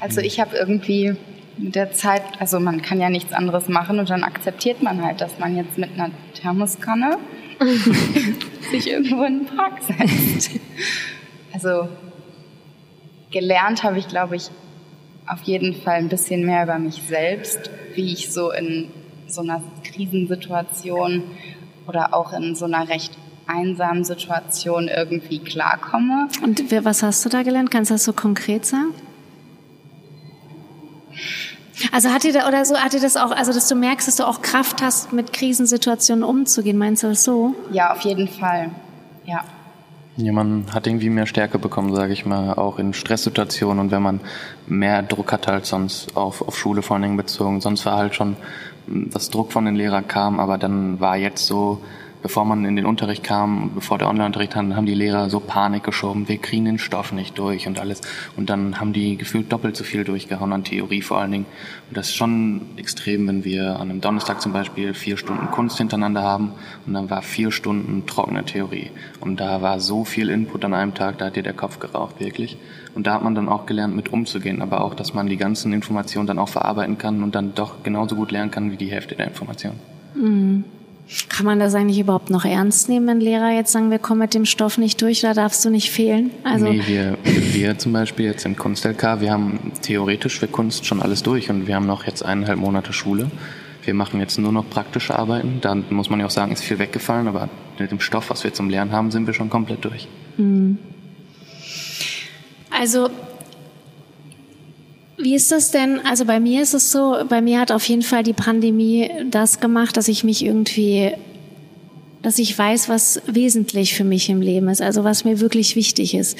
[0.00, 1.16] Also ich habe irgendwie
[1.58, 5.20] mit der Zeit, also man kann ja nichts anderes machen und dann akzeptiert man halt,
[5.20, 7.18] dass man jetzt mit einer Thermoskanne
[8.70, 10.60] sich irgendwo in den Park setzt.
[11.52, 11.88] Also
[13.32, 14.50] gelernt habe ich, glaube ich,
[15.26, 18.90] auf jeden Fall ein bisschen mehr über mich selbst, wie ich so in
[19.26, 21.22] so einer Krisensituation
[21.86, 26.28] oder auch in so einer recht einsamen Situation irgendwie klarkomme.
[26.42, 27.70] Und was hast du da gelernt?
[27.70, 28.94] Kannst du das so konkret sagen?
[31.92, 34.16] Also hat dir da oder so hat dir das auch, also dass du merkst, dass
[34.16, 37.54] du auch Kraft hast, mit Krisensituationen umzugehen, meinst du das so?
[37.72, 38.70] Ja, auf jeden Fall.
[39.26, 39.44] Ja.
[40.16, 44.02] Ja, man hat irgendwie mehr Stärke bekommen, sage ich mal, auch in Stresssituationen und wenn
[44.02, 44.20] man
[44.68, 47.60] mehr Druck hat als sonst auf, auf Schule vor allen Dingen bezogen.
[47.60, 48.36] Sonst war halt schon,
[48.86, 51.80] mh, dass Druck von den Lehrern kam, aber dann war jetzt so,
[52.24, 55.84] bevor man in den Unterricht kam, bevor der Online-Unterricht kam, haben die Lehrer so Panik
[55.84, 58.00] geschoben, wir kriegen den Stoff nicht durch und alles.
[58.34, 61.46] Und dann haben die gefühlt doppelt so viel durchgehauen an Theorie vor allen Dingen.
[61.90, 65.76] Und das ist schon extrem, wenn wir an einem Donnerstag zum Beispiel vier Stunden Kunst
[65.76, 66.52] hintereinander haben
[66.86, 68.90] und dann war vier Stunden trockene Theorie.
[69.20, 72.20] Und da war so viel Input an einem Tag, da hat dir der Kopf geraucht,
[72.20, 72.56] wirklich.
[72.94, 75.74] Und da hat man dann auch gelernt, mit umzugehen, aber auch, dass man die ganzen
[75.74, 79.14] Informationen dann auch verarbeiten kann und dann doch genauso gut lernen kann wie die Hälfte
[79.14, 79.78] der Informationen.
[81.28, 84.32] Kann man das eigentlich überhaupt noch ernst nehmen, wenn Lehrer jetzt sagen, wir kommen mit
[84.32, 86.30] dem Stoff nicht durch, da darfst du nicht fehlen?
[86.44, 91.02] Also nee, wir, wir zum Beispiel jetzt im Kunst-LK, wir haben theoretisch für Kunst schon
[91.02, 93.30] alles durch und wir haben noch jetzt eineinhalb Monate Schule.
[93.84, 95.58] Wir machen jetzt nur noch praktische Arbeiten.
[95.60, 98.54] Da muss man ja auch sagen, ist viel weggefallen, aber mit dem Stoff, was wir
[98.54, 100.08] zum Lernen haben, sind wir schon komplett durch.
[102.70, 103.10] Also,
[105.24, 106.00] wie ist das denn?
[106.04, 109.58] Also bei mir ist es so, bei mir hat auf jeden Fall die Pandemie das
[109.58, 111.12] gemacht, dass ich mich irgendwie,
[112.20, 116.14] dass ich weiß, was wesentlich für mich im Leben ist, also was mir wirklich wichtig
[116.14, 116.38] ist.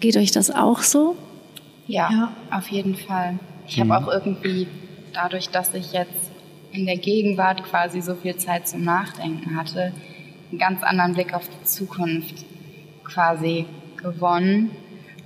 [0.00, 1.14] Geht euch das auch so?
[1.86, 3.38] Ja, auf jeden Fall.
[3.68, 4.66] Ich habe auch irgendwie
[5.12, 6.10] dadurch, dass ich jetzt
[6.72, 9.92] in der Gegenwart quasi so viel Zeit zum Nachdenken hatte,
[10.50, 12.44] einen ganz anderen Blick auf die Zukunft
[13.04, 13.66] quasi
[13.96, 14.72] gewonnen.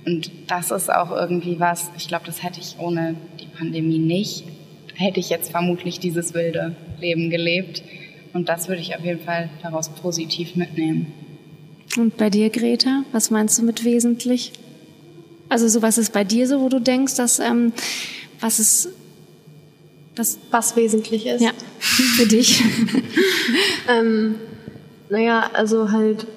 [0.05, 4.43] Und das ist auch irgendwie was, ich glaube, das hätte ich ohne die Pandemie nicht.
[4.95, 7.83] Hätte ich jetzt vermutlich dieses wilde Leben gelebt.
[8.33, 11.13] Und das würde ich auf jeden Fall daraus positiv mitnehmen.
[11.97, 14.53] Und bei dir, Greta, was meinst du mit wesentlich?
[15.47, 17.73] Also so was ist bei dir so, wo du denkst, dass ähm,
[18.39, 18.89] was ist
[20.15, 21.41] das Was wesentlich ist.
[21.41, 22.63] ja für dich?
[23.89, 24.35] Ähm,
[25.09, 26.27] naja, also halt,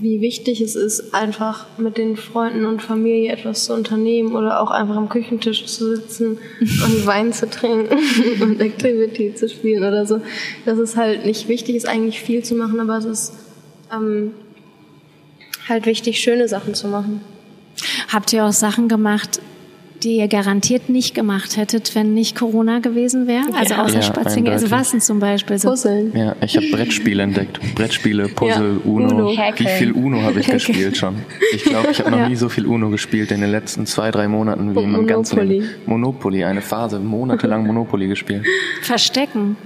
[0.00, 4.70] wie wichtig es ist, einfach mit den Freunden und Familie etwas zu unternehmen oder auch
[4.70, 7.98] einfach am Küchentisch zu sitzen und Wein zu trinken
[8.40, 10.20] und Activity zu spielen oder so.
[10.64, 13.32] Das ist halt nicht wichtig, ist eigentlich viel zu machen, aber es ist
[13.92, 14.32] ähm,
[15.68, 17.20] halt wichtig, schöne Sachen zu machen.
[18.08, 19.40] Habt ihr auch Sachen gemacht,
[20.02, 23.44] die ihr garantiert nicht gemacht hättet, wenn nicht Corona gewesen wäre?
[23.56, 23.82] Also Ja.
[23.84, 24.48] außer Ja, Spazieren.
[24.48, 25.58] Also was denn zum Beispiel?
[25.58, 26.12] So Puzzeln.
[26.16, 27.58] Ja, ich habe Brettspiele entdeckt.
[27.74, 29.08] Brettspiele, Puzzle, Ja, Uno.
[29.08, 29.28] Uno.
[29.56, 31.16] Wie viel Uno habe ich gespielt schon?
[31.52, 32.28] Ich glaube, ich habe noch Ja.
[32.28, 35.36] nie so viel Uno gespielt in den letzten zwei, drei Monaten wie in meinem ganzen
[35.36, 35.60] Monopoly.
[35.60, 35.74] Leben.
[35.86, 38.44] Monopoly, eine Phase, monatelang Monopoly gespielt.
[38.82, 39.56] Verstecken.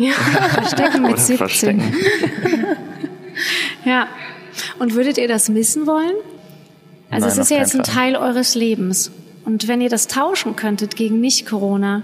[0.55, 1.37] Verstecken mit Oder 17.
[1.37, 1.83] verstecken.
[3.85, 4.07] Ja.
[4.79, 6.13] Und würdet ihr das missen wollen?
[7.11, 7.95] Also Nein, es ist ja jetzt ein Fall.
[8.13, 9.11] Teil eures Lebens.
[9.45, 12.03] Und wenn ihr das tauschen könntet gegen Nicht-Corona,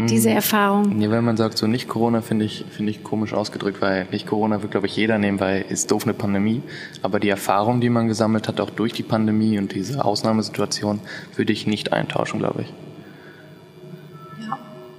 [0.00, 0.06] Mhm.
[0.06, 0.96] diese Erfahrung.
[0.96, 4.26] Nee, wenn man sagt so nicht Corona, finde ich, finde ich komisch ausgedrückt, weil nicht
[4.26, 6.62] Corona wird, glaube ich, jeder nehmen, weil ist doof eine Pandemie.
[7.02, 11.00] Aber die Erfahrung, die man gesammelt hat, auch durch die Pandemie und diese Ausnahmesituation,
[11.36, 12.72] würde ich nicht eintauschen, glaube ich.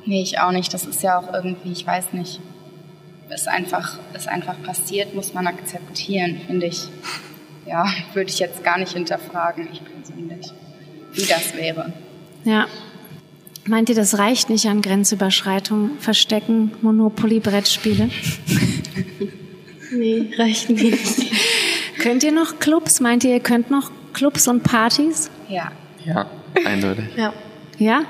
[0.06, 0.74] Nee, ich auch nicht.
[0.74, 2.40] Das ist ja auch irgendwie, ich weiß nicht,
[3.34, 6.90] ist einfach, ist einfach passiert, muss man akzeptieren, finde ich.
[7.66, 10.52] Ja, würde ich jetzt gar nicht hinterfragen, ich persönlich,
[11.14, 11.94] wie das wäre.
[12.44, 12.68] Ja.
[13.66, 18.10] Meint ihr, das reicht nicht an Grenzüberschreitung, Verstecken, Monopoly, Brettspiele?
[19.94, 21.32] Nee, reicht nicht.
[22.00, 23.02] Könnt ihr noch Clubs?
[23.02, 25.30] Meint ihr, ihr könnt noch Clubs und Partys?
[25.50, 25.72] Ja,
[26.06, 26.28] Ja,
[26.66, 27.06] eindeutig.
[27.18, 27.34] Ja.
[27.78, 28.04] Ja?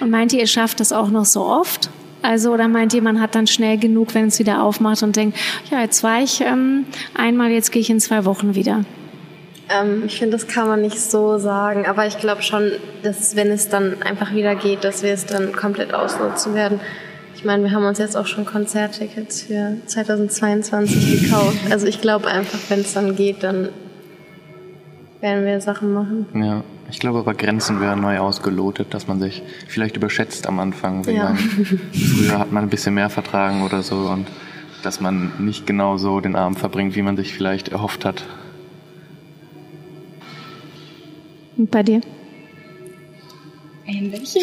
[0.00, 1.90] Und meint ihr, ihr schafft das auch noch so oft?
[2.22, 5.36] Also, oder meint ihr, man hat dann schnell genug, wenn es wieder aufmacht und denkt,
[5.70, 8.86] ja, jetzt war ich ähm, einmal, jetzt gehe ich in zwei Wochen wieder?
[9.70, 12.72] Ähm, ich finde, das kann man nicht so sagen, aber ich glaube schon,
[13.02, 16.80] dass wenn es dann einfach wieder geht, dass wir es dann komplett ausnutzen werden.
[17.36, 21.58] Ich meine, wir haben uns jetzt auch schon Konzerttickets für 2022 gekauft.
[21.70, 23.68] Also ich glaube einfach, wenn es dann geht, dann
[25.20, 26.26] werden wir Sachen machen.
[26.34, 31.06] Ja, ich glaube aber Grenzen werden neu ausgelotet, dass man sich vielleicht überschätzt am Anfang.
[31.06, 31.24] Wenn Ja.
[31.24, 34.26] man, früher hat man ein bisschen mehr vertragen oder so und
[34.82, 38.24] dass man nicht genau so den Abend verbringt, wie man sich vielleicht erhofft hat.
[41.56, 42.00] Und bei dir?
[43.86, 44.34] Ähnlich.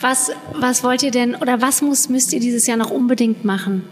[0.00, 3.84] Was, was wollt ihr denn, oder was muss, müsst ihr dieses Jahr noch unbedingt machen?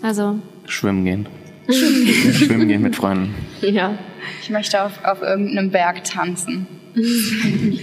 [0.00, 1.28] Also, Schwimmen gehen.
[1.68, 3.34] Schwimmen gehen mit Freunden.
[3.60, 3.98] Ja.
[4.42, 6.68] Ich möchte auf, auf irgendeinem Berg tanzen.
[6.94, 7.80] und,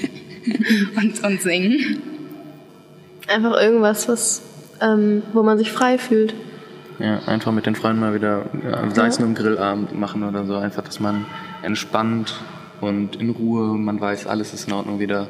[1.23, 2.01] und singen.
[3.27, 4.43] Einfach irgendwas, was,
[4.81, 6.33] ähm, wo man sich frei fühlt.
[6.99, 10.45] Ja, einfach mit den Freunden mal wieder, ja, sei es nur im Grillabend machen oder
[10.45, 11.25] so, einfach, dass man
[11.62, 12.33] entspannt
[12.81, 15.27] und in Ruhe, man weiß, alles ist in Ordnung, wieder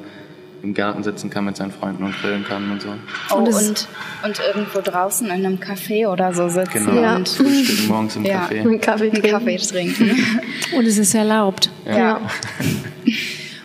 [0.64, 2.90] im Garten sitzen kann mit seinen Freunden und grillen kann und so.
[3.32, 3.88] Oh, Und und,
[4.24, 7.16] und, irgendwo draußen in einem Café oder so sitzen Genau, Ja.
[7.18, 8.46] und frühstücken morgens im Ja.
[8.48, 8.62] Café.
[8.62, 9.30] Einen Kaffee einen trinken.
[9.32, 10.26] Kaffee trinken.
[10.76, 11.70] und es ist erlaubt.
[11.86, 12.22] ja.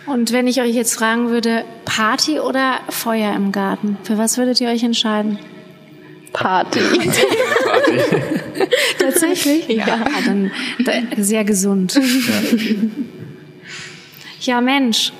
[0.05, 4.61] Und wenn ich euch jetzt fragen würde, Party oder Feuer im Garten, für was würdet
[4.61, 5.39] ihr euch entscheiden?
[6.33, 6.81] Party.
[8.99, 9.69] Tatsächlich?
[9.69, 10.05] Ja.
[10.25, 10.51] dann
[10.85, 12.01] da, sehr gesund.
[14.41, 14.61] Ja.
[14.61, 15.13] Mensch.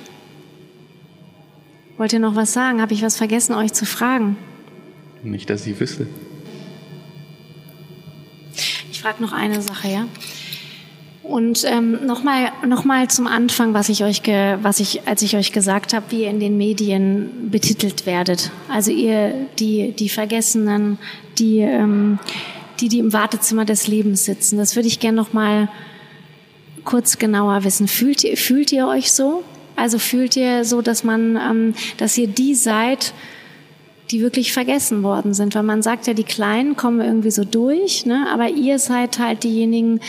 [1.97, 2.81] Wollt ihr noch was sagen?
[2.81, 4.37] Habe ich was vergessen, euch zu fragen?
[5.21, 6.07] Nicht, dass ich wüsste.
[8.91, 10.07] Ich frage noch eine Sache, ja?
[11.23, 15.37] Und ähm, nochmal noch mal zum Anfang, was ich euch, ge, was ich, als ich
[15.37, 18.51] euch gesagt habe, wie ihr in den Medien betitelt werdet.
[18.67, 20.97] Also ihr, die, die Vergessenen,
[21.39, 22.19] die, ähm,
[22.83, 24.57] die, die im Wartezimmer des Lebens sitzen.
[24.57, 25.69] Das würde ich gerne noch mal
[26.83, 27.87] kurz genauer wissen.
[27.87, 29.43] Fühlt ihr, fühlt ihr euch so?
[29.77, 33.13] Also fühlt ihr so, dass man, ähm, dass ihr die seid,
[34.11, 35.55] die wirklich vergessen worden sind.
[35.55, 38.27] Weil man sagt ja, die Kleinen kommen irgendwie so durch, ne?
[38.31, 40.01] aber ihr seid halt diejenigen,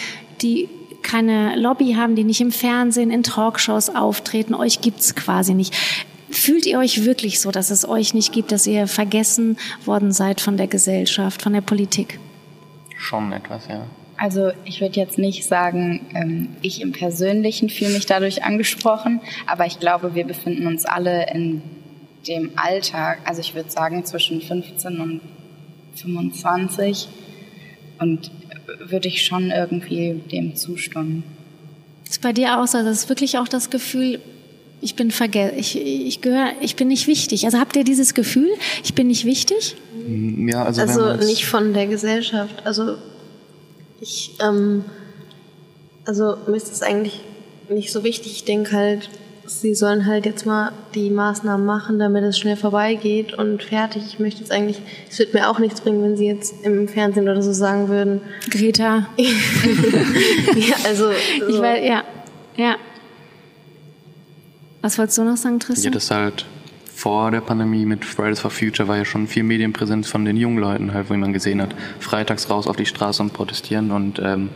[0.43, 0.69] die
[1.03, 4.55] keine Lobby haben, die nicht im Fernsehen, in Talkshows auftreten.
[4.55, 5.75] Euch gibt's quasi nicht.
[6.31, 10.41] Fühlt ihr euch wirklich so, dass es euch nicht gibt, dass ihr vergessen worden seid
[10.41, 12.19] von der Gesellschaft, von der Politik?
[13.05, 13.87] Schon etwas, ja.
[14.17, 19.67] Also ich würde jetzt nicht sagen, ähm, ich im Persönlichen fühle mich dadurch angesprochen, aber
[19.67, 21.63] ich glaube, wir befinden uns alle in
[22.27, 25.21] dem Alter, also ich würde sagen zwischen 15 und
[25.97, 27.09] 25
[27.99, 28.31] und
[28.79, 31.25] würde ich schon irgendwie dem zustimmen.
[32.09, 34.21] Ist bei dir auch so, das ist wirklich auch das Gefühl,
[34.81, 37.45] ich bin vergessen, ich, ich gehöre, ich bin nicht wichtig.
[37.45, 38.51] Also habt ihr dieses Gefühl,
[38.83, 39.77] ich bin nicht wichtig?
[40.07, 42.63] Ja, also, Also nicht von der Gesellschaft.
[42.65, 42.97] Also
[44.01, 44.85] ich, ähm,
[46.05, 47.21] also mir ist das eigentlich
[47.69, 48.33] nicht so wichtig.
[48.33, 49.09] Ich denke halt,
[49.47, 54.03] sie sollen halt jetzt mal die Maßnahmen machen, damit es schnell vorbeigeht und fertig.
[54.07, 57.29] Ich möchte jetzt eigentlich, es wird mir auch nichts bringen, wenn sie jetzt im Fernsehen
[57.29, 58.21] oder so sagen würden.
[58.51, 61.63] Greta, ja, also ich so.
[61.63, 62.05] weiß, ja,
[62.57, 62.77] ja.
[64.85, 65.93] Was wolltest du noch sagen, Ja, Tristan?
[65.93, 66.45] das halt
[66.95, 70.59] vor der Pandemie mit Fridays for Future war ja schon viel Medienpräsenz von den jungen
[70.59, 74.51] Leuten halt, wo man gesehen hat, freitags raus auf die Straße und protestieren und ähm,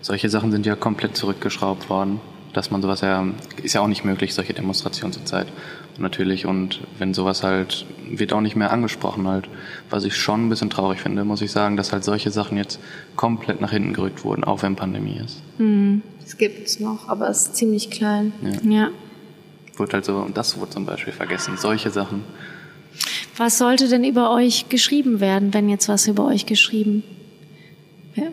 [0.00, 2.18] solche Sachen sind ja komplett zurückgeschraubt worden.
[2.54, 3.26] Dass man sowas ja,
[3.62, 5.48] ist ja auch nicht möglich, solche Demonstrationen zur Zeit.
[5.96, 9.50] Und natürlich, und wenn sowas halt, wird auch nicht mehr angesprochen halt.
[9.90, 12.80] Was ich schon ein bisschen traurig finde, muss ich sagen, dass halt solche Sachen jetzt
[13.16, 15.42] komplett nach hinten gerückt wurden, auch wenn Pandemie ist.
[16.24, 18.32] Es gibt's noch, aber es ist ziemlich klein.
[18.64, 18.88] ja.
[19.78, 22.24] Wurde halt so, und das wurde zum Beispiel vergessen, solche Sachen.
[23.36, 27.04] Was sollte denn über euch geschrieben werden, wenn jetzt was über euch geschrieben?
[28.14, 28.28] Ja.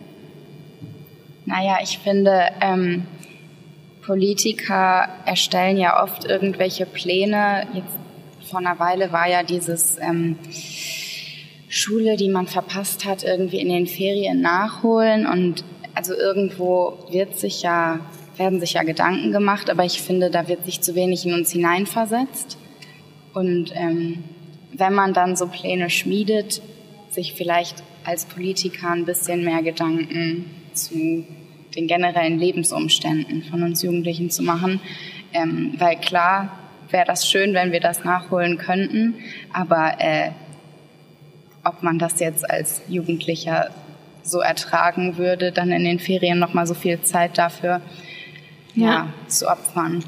[1.45, 3.05] Naja, ich finde, ähm,
[4.05, 7.67] Politiker erstellen ja oft irgendwelche Pläne.
[7.73, 7.97] Jetzt
[8.49, 10.37] vor einer Weile war ja dieses ähm,
[11.69, 15.25] Schule, die man verpasst hat, irgendwie in den Ferien nachholen.
[15.27, 17.99] Und also irgendwo wird sich ja,
[18.37, 21.51] werden sich ja Gedanken gemacht, aber ich finde, da wird sich zu wenig in uns
[21.51, 22.57] hineinversetzt.
[23.33, 24.23] Und ähm,
[24.73, 26.61] wenn man dann so Pläne schmiedet,
[27.09, 31.25] sich vielleicht als Politiker ein bisschen mehr Gedanken zu
[31.75, 34.79] den generellen Lebensumständen von uns Jugendlichen zu machen.
[35.33, 36.59] Ähm, weil klar
[36.89, 39.15] wäre das schön, wenn wir das nachholen könnten,
[39.51, 40.29] aber äh,
[41.63, 43.71] ob man das jetzt als Jugendlicher
[44.23, 47.81] so ertragen würde, dann in den Ferien noch mal so viel Zeit dafür
[48.75, 48.85] Ja.
[48.85, 49.07] ja.
[49.27, 50.03] zu opfern.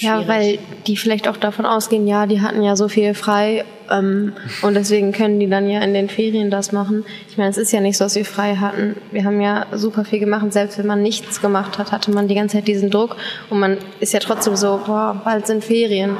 [0.00, 4.32] Ja, weil die vielleicht auch davon ausgehen, ja, die hatten ja so viel frei ähm,
[4.62, 7.04] und deswegen können die dann ja in den Ferien das machen.
[7.28, 8.96] Ich meine, es ist ja nicht so, dass wir frei hatten.
[9.10, 10.52] Wir haben ja super viel gemacht.
[10.52, 13.16] Selbst wenn man nichts gemacht hat, hatte man die ganze Zeit diesen Druck
[13.50, 16.16] und man ist ja trotzdem so, boah, bald sind Ferien.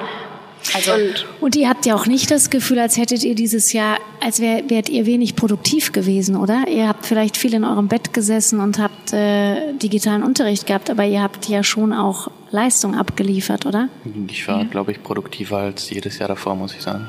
[0.74, 3.98] Also und, und ihr habt ja auch nicht das Gefühl, als hättet ihr dieses Jahr,
[4.20, 6.66] als wär, wärt ihr wenig produktiv gewesen, oder?
[6.68, 11.04] Ihr habt vielleicht viel in eurem Bett gesessen und habt äh, digitalen Unterricht gehabt, aber
[11.04, 13.88] ihr habt ja schon auch Leistung abgeliefert, oder?
[14.28, 14.64] Ich war, ja.
[14.64, 17.08] glaube ich, produktiver als jedes Jahr davor, muss ich sagen.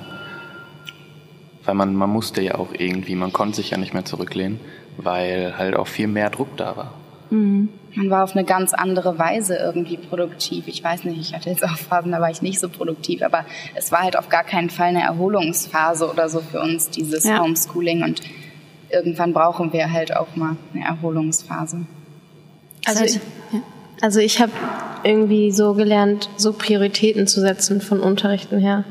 [1.66, 4.60] Weil man, man musste ja auch irgendwie, man konnte sich ja nicht mehr zurücklehnen,
[4.98, 6.94] weil halt auch viel mehr Druck da war.
[7.30, 7.70] Mhm.
[7.96, 10.68] Man war auf eine ganz andere Weise irgendwie produktiv.
[10.68, 13.46] Ich weiß nicht, ich hatte jetzt auch Phasen, da war ich nicht so produktiv, aber
[13.76, 17.42] es war halt auf gar keinen Fall eine Erholungsphase oder so für uns, dieses ja.
[17.42, 18.04] Homeschooling.
[18.04, 18.22] Und
[18.92, 21.86] irgendwann brauchen wir halt auch mal eine Erholungsphase.
[22.86, 23.20] Also, ich,
[24.02, 24.52] also ich habe
[25.04, 28.84] irgendwie so gelernt, so Prioritäten zu setzen von Unterrichten her.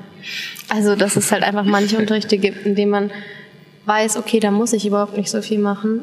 [0.68, 3.11] Also dass es halt einfach manche Unterrichte gibt, in denen man
[3.86, 6.03] weiß, okay, da muss ich überhaupt nicht so viel machen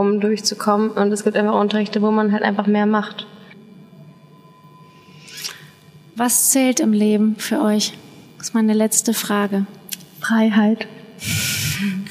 [0.00, 0.90] um durchzukommen.
[0.90, 3.26] Und es gibt einfach Unterrichte, wo man halt einfach mehr macht.
[6.16, 7.92] Was zählt im Leben für euch?
[8.38, 9.66] Das ist meine letzte Frage.
[10.20, 10.88] Freiheit.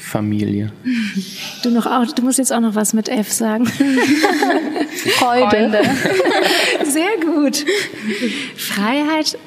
[0.00, 0.72] Familie.
[1.62, 3.66] Du, noch auch, du musst jetzt auch noch was mit F sagen.
[5.18, 5.82] Freude.
[6.84, 7.64] Sehr gut.
[8.56, 9.38] Freiheit,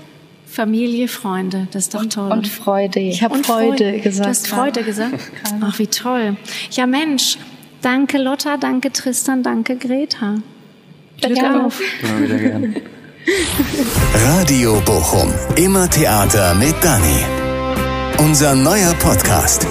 [0.46, 1.68] Familie, Freunde.
[1.72, 2.32] Das ist doch toll.
[2.32, 3.00] Und Freude.
[3.00, 4.26] Ich habe Freude, Freude gesagt.
[4.26, 5.20] Du hast Freude gesagt?
[5.62, 6.38] Ach, wie toll.
[6.72, 7.38] Ja, Mensch,
[7.84, 10.38] Danke Lotta, danke Tristan, danke Greta.
[11.22, 11.66] Glück ja.
[11.66, 11.82] auf.
[12.02, 12.74] Immer wieder gerne.
[14.26, 15.34] Radio Bochum.
[15.58, 17.26] Immer Theater mit Dani.
[18.20, 19.68] Unser neuer Podcast.